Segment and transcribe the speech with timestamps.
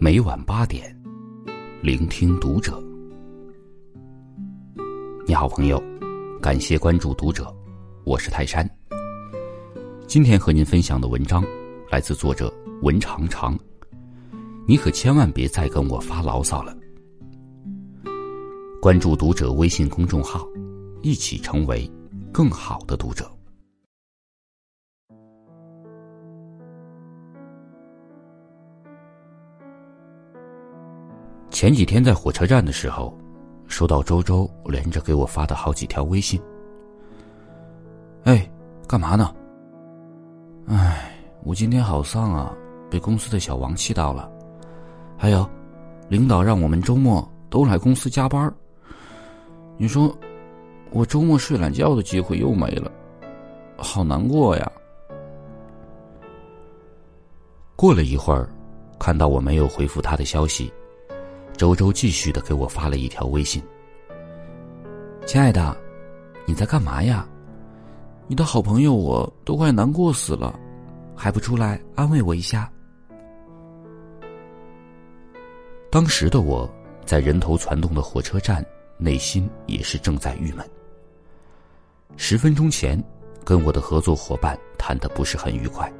[0.00, 0.96] 每晚八点，
[1.82, 2.80] 聆听读者。
[5.26, 5.82] 你好，朋友，
[6.40, 7.52] 感谢关注读者，
[8.04, 8.64] 我是泰山。
[10.06, 11.44] 今天和您分享的文章
[11.90, 13.58] 来自作者文长长。
[14.68, 16.72] 你可千万别再跟我发牢骚了。
[18.80, 20.46] 关注读者微信公众号，
[21.02, 21.90] 一起成为
[22.32, 23.28] 更好的读者。
[31.58, 33.12] 前几天在火车站的时候，
[33.66, 36.40] 收到周周连着给我发的好几条微信。
[38.22, 38.48] 哎，
[38.86, 39.34] 干嘛呢？
[40.68, 41.12] 哎，
[41.42, 42.54] 我今天好丧啊，
[42.88, 44.30] 被公司的小王气到了。
[45.16, 45.44] 还有，
[46.08, 48.54] 领导让我们周末都来公司加班。
[49.76, 50.16] 你说，
[50.92, 52.88] 我周末睡懒觉的机会又没了，
[53.76, 54.72] 好难过呀。
[57.74, 58.48] 过了一会儿，
[58.96, 60.72] 看到我没有回复他的消息。
[61.58, 63.60] 周周继续的给我发了一条微信
[65.26, 65.76] ：“亲爱的，
[66.46, 67.28] 你在干嘛呀？
[68.28, 70.56] 你的好朋友我都快难过死了，
[71.16, 72.72] 还不出来安慰我一下？”
[75.90, 76.70] 当时的我
[77.04, 78.64] 在人头攒动的火车站，
[78.96, 80.64] 内心也是正在郁闷。
[82.16, 83.02] 十分钟前，
[83.44, 85.92] 跟我的合作伙伴谈的不是很愉快，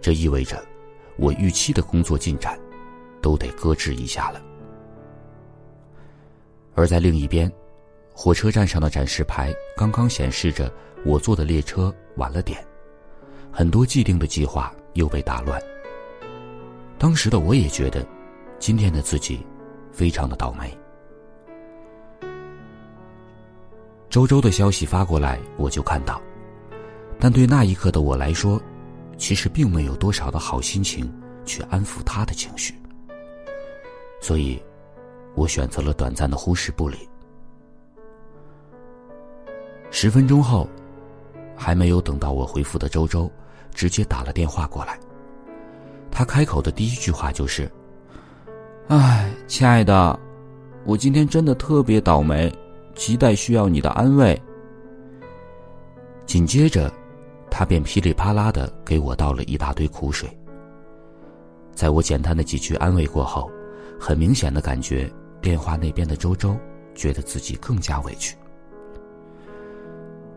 [0.00, 0.64] 这意味着
[1.16, 2.56] 我预期的工作进展
[3.20, 4.40] 都得搁置一下了。
[6.80, 7.52] 而在另一边，
[8.10, 10.72] 火车站上的展示牌刚刚显示着
[11.04, 12.58] 我坐的列车晚了点，
[13.52, 15.60] 很多既定的计划又被打乱。
[16.96, 18.06] 当时的我也觉得，
[18.58, 19.46] 今天的自己
[19.92, 20.74] 非常的倒霉。
[24.08, 26.18] 周周的消息发过来，我就看到，
[27.18, 28.58] 但对那一刻的我来说，
[29.18, 31.12] 其实并没有多少的好心情
[31.44, 32.74] 去安抚他的情绪，
[34.18, 34.58] 所以。
[35.34, 37.08] 我选择了短暂的忽视不理。
[39.90, 40.68] 十分钟后，
[41.56, 43.30] 还没有等到我回复的周周，
[43.74, 44.98] 直接打了电话过来。
[46.10, 47.70] 他开口的第一句话就是
[48.88, 50.18] ：“哎，亲爱的，
[50.84, 52.52] 我今天真的特别倒霉，
[52.94, 54.40] 亟待需要你的安慰。”
[56.26, 56.92] 紧接着，
[57.50, 60.28] 他便噼里啪啦的给我倒了一大堆苦水。
[61.74, 63.50] 在我简单的几句安慰过后，
[64.00, 65.12] 很明显的感觉。
[65.42, 66.54] 电话那边的周周
[66.94, 68.36] 觉得自己更加委屈，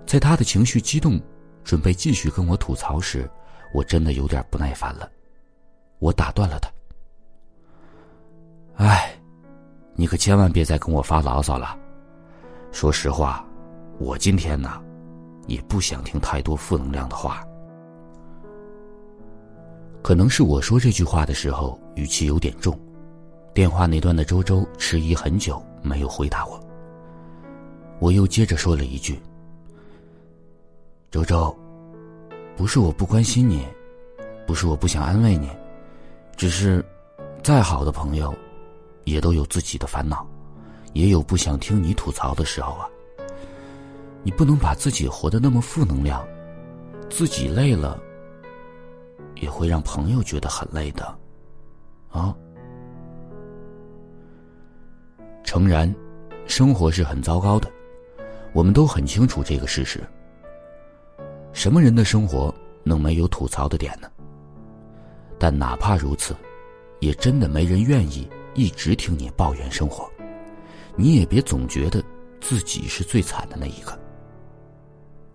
[0.06, 1.20] 在他的情绪激动，
[1.62, 3.30] 准备继续跟我吐槽时，
[3.74, 5.12] 我真的有点不耐烦了，
[6.00, 6.72] 我打断了他。
[8.86, 9.14] 哎，
[9.94, 11.78] 你可千万别再跟我发牢骚了。
[12.72, 13.46] 说实话，
[14.00, 14.82] 我今天呢，
[15.48, 17.46] 也不想听太多负能量的话。
[20.02, 22.80] 可能是我说这句话的时候语气有点重。
[23.54, 26.60] 电话那端的周周迟疑很久，没有回答我。
[28.00, 29.22] 我又接着说了一句
[31.12, 31.56] ：“周周，
[32.58, 33.64] 不是我不关心你，
[34.48, 35.52] 不是我不想安慰你，
[36.36, 36.84] 只是，
[37.44, 38.34] 再好的朋友，
[39.04, 40.28] 也都有自己的烦恼，
[40.94, 42.90] 也有不想听你吐槽的时候啊。
[44.24, 46.26] 你不能把自己活得那么负能量，
[47.08, 48.02] 自己累了，
[49.36, 51.06] 也会让朋友觉得很累的，
[52.10, 52.36] 啊。”
[55.54, 55.94] 诚然，
[56.48, 57.72] 生活是很糟糕的，
[58.54, 60.02] 我们都很清楚这个事实。
[61.52, 62.52] 什么人的生活
[62.84, 64.10] 能没有吐槽的点呢？
[65.38, 66.36] 但哪怕如此，
[67.02, 70.10] 也真的没人愿意一直听你抱怨生活。
[70.96, 72.04] 你也别总觉得
[72.42, 73.92] 自己是最惨的那一个。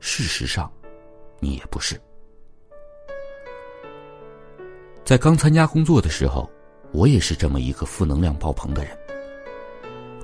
[0.00, 0.68] 事实上，
[1.38, 1.94] 你也不是。
[5.04, 6.50] 在刚参加工作的时候，
[6.90, 8.98] 我也是这么一个负能量爆棚的人。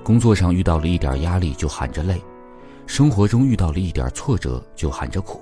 [0.05, 2.21] 工作上遇到了一点压力就喊着累，
[2.85, 5.41] 生活中遇到了一点挫折就喊着苦，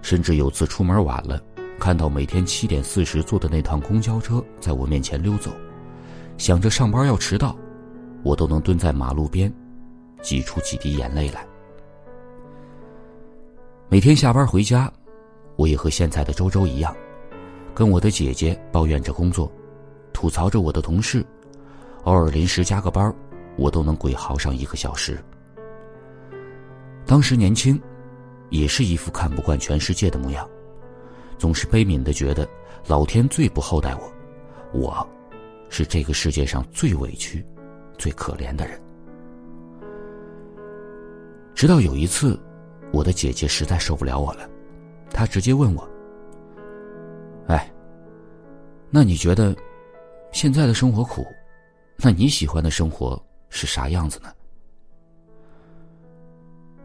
[0.00, 1.38] 甚至有次出门晚了，
[1.78, 5.50] 看到每天七点四十坐的那趟公交车在我面前溜走，
[6.38, 7.54] 想着上班要迟到，
[8.22, 9.52] 我都能蹲在马路边，
[10.22, 11.46] 挤出几滴眼泪来。
[13.90, 14.90] 每天下班回家，
[15.54, 16.96] 我也和现在的周周一样，
[17.74, 19.52] 跟我的姐姐抱怨着工作，
[20.14, 21.22] 吐槽着我的同事，
[22.04, 23.14] 偶尔临时加个班
[23.56, 25.18] 我都能鬼嚎上一个小时。
[27.06, 27.80] 当时年轻，
[28.50, 30.48] 也是一副看不惯全世界的模样，
[31.38, 32.48] 总是悲悯的觉得
[32.86, 34.12] 老天最不厚待我，
[34.72, 35.08] 我，
[35.68, 37.44] 是这个世界上最委屈、
[37.96, 38.80] 最可怜的人。
[41.54, 42.38] 直到有一次，
[42.92, 44.48] 我的姐姐实在受不了我了，
[45.10, 45.88] 她直接问我
[47.48, 47.72] ：“哎，
[48.90, 49.56] 那你觉得，
[50.32, 51.24] 现在的生活苦，
[51.96, 54.32] 那你喜欢的生活是啥样子呢？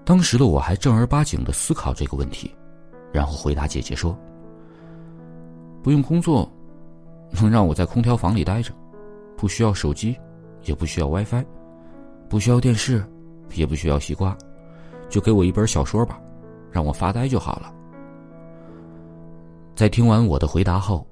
[0.03, 2.53] 当时的我还正儿八经的思考这个问题，
[3.13, 4.17] 然后回答姐姐说
[5.83, 6.51] ：“不用工作，
[7.31, 8.73] 能让我在空调房里待着，
[9.37, 10.17] 不需要手机，
[10.63, 11.45] 也不需要 WiFi，
[12.27, 13.05] 不需要电视，
[13.53, 14.35] 也不需要西瓜，
[15.07, 16.19] 就给我一本小说吧，
[16.71, 17.73] 让我发呆就好了。”
[19.75, 21.07] 在听完我的回答后，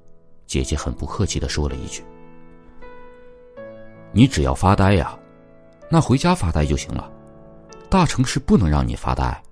[0.46, 2.02] 姐姐很不客气的说了一句
[4.12, 5.18] ：“你只要发呆呀，
[5.90, 7.10] 那回家发呆就行了。”
[7.90, 9.42] 大城市不能让你发呆，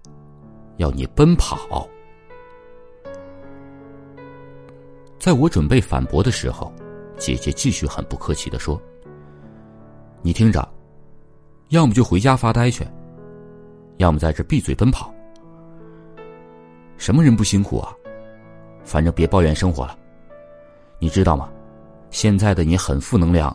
[0.77, 1.89] 要你奔跑。
[5.19, 6.73] 在我准备反驳的时候，
[7.19, 8.81] 姐姐继续很不客气的说
[10.23, 10.67] ：“你听着，
[11.71, 12.87] 要么就回家发呆去，
[13.97, 15.13] 要么在这闭嘴奔跑。
[16.97, 17.93] 什么人不辛苦啊？
[18.85, 19.99] 反正别抱怨生活了。
[21.01, 21.51] 你知道吗？
[22.11, 23.55] 现在的你很负能量，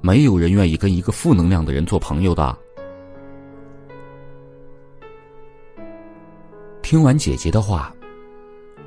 [0.00, 2.56] 没有人愿意跟一个负能量的人做朋友的。”
[6.82, 7.94] 听完姐姐的话，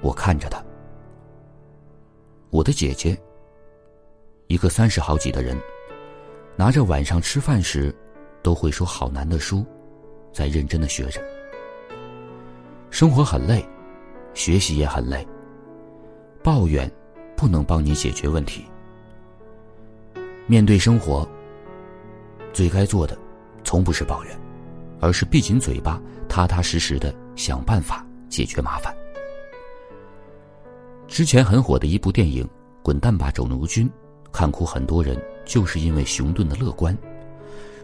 [0.02, 0.64] 我看着她。
[2.50, 3.18] 我的姐姐，
[4.48, 5.58] 一个三十好几的人，
[6.56, 7.96] 拿着晚上吃饭时
[8.42, 9.66] 都会说好难的书，
[10.34, 11.22] 在认真的学着。
[12.90, 13.66] 生活很累，
[14.34, 15.26] 学习也很累。
[16.44, 16.92] 抱怨
[17.38, 18.66] 不能帮你解决问题。
[20.48, 21.28] 面对生活，
[22.52, 23.18] 最该做的，
[23.64, 24.40] 从不是抱怨，
[25.00, 27.14] 而是闭紧嘴巴，踏踏实实的。
[27.36, 28.96] 想办法解决麻烦。
[31.08, 32.46] 之前很火的一部电影
[32.84, 33.88] 《滚蛋吧，肿瘤君》，
[34.32, 36.96] 看哭很多人，就是因为熊顿的乐观，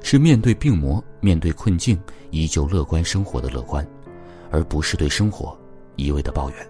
[0.04, 3.84] 是面对病魔、面对困境依旧乐观生活的乐观，
[4.52, 5.58] 而不是对生活
[5.96, 6.68] 一味的抱怨。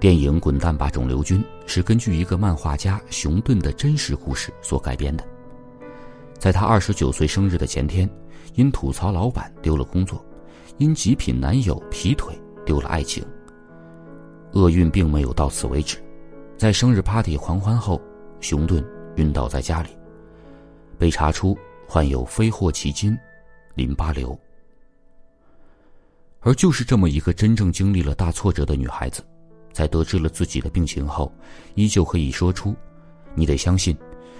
[0.00, 5.24] 电影《滚蛋吧，肿瘤君》是根据一个漫画家熊顿的真实故事所改编的。
[6.38, 8.08] 在他二十九岁生日的前天，
[8.54, 10.24] 因吐槽老板丢了工作。
[10.78, 12.36] 因极品男友劈腿
[12.66, 13.24] 丢了爱情，
[14.54, 15.98] 厄运并没有到此为止，
[16.58, 18.02] 在生日 party 狂欢后，
[18.40, 19.90] 熊顿晕倒在家里，
[20.98, 21.56] 被查出
[21.86, 23.16] 患有非霍奇金
[23.76, 24.36] 淋巴瘤。
[26.40, 29.24] 而就是这么一个真正经历了大挫折的女孩子，
[29.74, 31.30] 在得知了自己的病情后，
[31.74, 32.72] 依旧可以说出
[33.34, 33.94] ：“你得相信，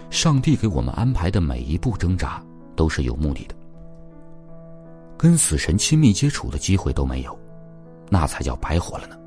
[0.08, 2.40] 上帝给我们安排的每一步挣扎
[2.76, 3.54] 都是有目的的。”
[5.18, 7.36] 跟死神亲密接触的机会都没有，
[8.08, 9.18] 那才叫白活了呢。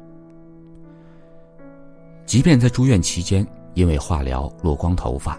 [2.26, 5.38] 即便在住院期间，因为化疗落光头发，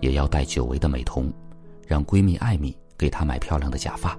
[0.00, 1.32] 也要戴久违的美瞳，
[1.86, 4.14] 让闺蜜艾米给她买漂亮的假发。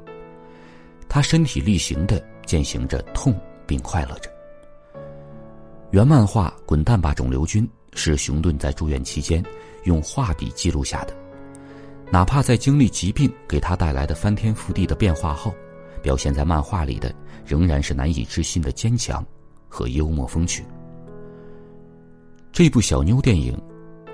[1.07, 4.32] 她身体力行的践行着痛，并快乐着。
[5.93, 7.63] 原漫画《滚蛋吧，肿瘤君》
[7.93, 9.43] 是熊顿在住院期间
[9.83, 11.15] 用画笔记录下的，
[12.11, 15.53] 哪怕在经历疾病给他带来的翻天覆地的变化后。
[16.01, 17.13] 表现在漫画里的
[17.45, 19.23] 仍然是难以置信的坚强
[19.69, 20.65] 和幽默风趣。
[22.51, 23.55] 这部小妞电影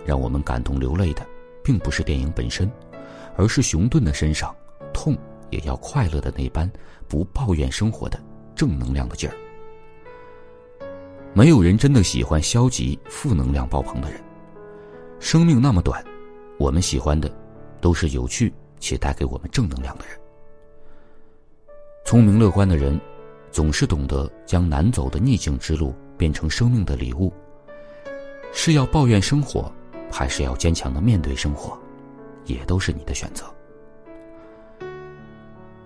[0.05, 1.25] 让我们感动流泪的，
[1.63, 2.69] 并不是电影本身，
[3.37, 4.53] 而是熊顿的身上
[4.93, 5.17] 痛
[5.49, 6.69] 也要快乐的那般
[7.07, 8.21] 不抱怨生活的
[8.53, 9.33] 正能量的劲儿。
[11.33, 14.19] 没有人真的喜欢消极负能量爆棚的人。
[15.19, 16.03] 生命那么短，
[16.57, 17.31] 我们喜欢的
[17.79, 20.17] 都是有趣且带给我们正能量的人。
[22.05, 22.99] 聪明乐观的人，
[23.51, 27.31] 总是懂得将难走的逆境之路变成生命的礼物。
[28.51, 29.71] 是要抱怨生活，
[30.11, 31.77] 还是要坚强的面对生活，
[32.45, 33.45] 也都是你的选择。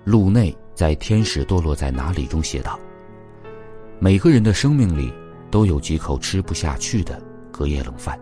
[0.05, 2.79] 路内在《天使堕落在哪里》中写道
[3.99, 5.13] ：“每个人的生命里
[5.53, 8.19] 都有几口吃不下去的隔夜冷饭，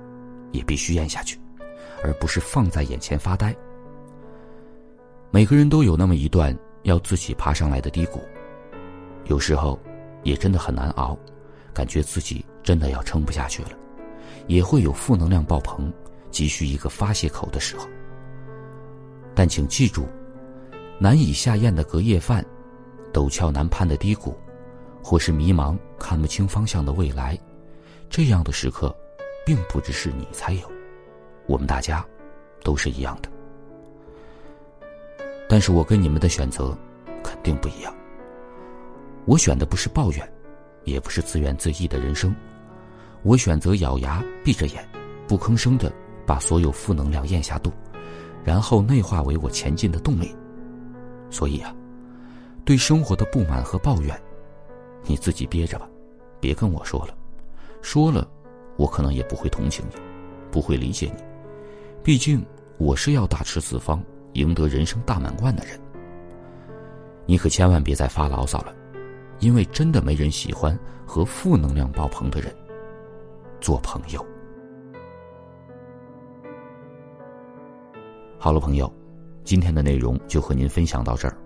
[0.52, 1.40] 也必须咽下去，
[2.04, 3.56] 而不是放在眼前发呆。
[5.32, 8.20] 每个人都有那么一段。”要自己爬上来的低谷，
[9.26, 9.80] 有时候
[10.24, 11.16] 也真的很难熬，
[11.76, 13.70] 感觉自己真的要撑不下去了，
[14.48, 15.94] 也会有负能量爆棚，
[16.32, 17.88] 急需一个发泄口的时候。
[19.36, 20.08] 但请记住，
[20.98, 22.44] 难以下咽的隔夜饭，
[23.14, 24.36] 陡峭难攀的低谷，
[25.04, 27.38] 或是迷茫看不清方向的未来，
[28.10, 28.96] 这样的时刻，
[29.46, 30.72] 并不只是你才有，
[31.48, 32.06] 我们大家
[32.64, 33.30] 都是一样的。
[35.50, 36.78] 但是我跟你们的选择
[37.24, 37.94] 肯定不一样。
[39.26, 40.34] 我选的不是抱怨，
[40.84, 42.34] 也不是自怨自艾的人生，
[43.24, 44.88] 我选择咬牙闭着眼，
[45.28, 45.92] 不吭声的
[46.26, 47.72] 把所有负能量咽下肚，
[48.44, 50.34] 然后内化为我前进的动力。
[51.30, 51.76] 所以啊，
[52.66, 54.20] 对生活的不满和抱怨，
[55.04, 55.90] 你自己憋着吧，
[56.40, 57.16] 别跟我说了，
[57.82, 58.28] 说了，
[58.78, 59.96] 我可能也不会同情你，
[60.52, 61.24] 不会理解你。
[62.04, 62.44] 毕竟
[62.78, 64.04] 我是要大吃四方、
[64.34, 65.80] 赢得人生大满贯的人。
[67.26, 68.74] 你可千万别再发牢骚了，
[69.40, 72.54] 因为真的没人喜欢和负能量爆棚的人
[73.60, 74.26] 做朋友。
[78.40, 78.92] 好了，朋友，
[79.44, 81.38] 今天的内容就和您分享到这儿，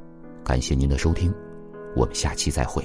[0.45, 1.33] 感谢您的收听，
[1.95, 2.81] 我们下期再会。